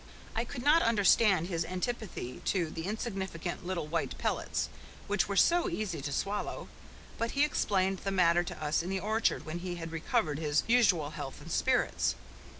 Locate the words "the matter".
7.99-8.43